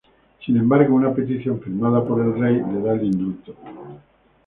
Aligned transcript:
Sin 0.43 0.57
embargo, 0.57 0.95
una 0.95 1.13
petición 1.13 1.59
firmada 1.61 2.03
por 2.03 2.19
el 2.23 2.33
Rey, 2.35 2.55
le 2.55 2.81
da 2.81 2.93
el 2.93 3.03
indulto. 3.03 3.53